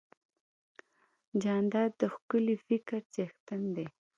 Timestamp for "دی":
3.75-3.87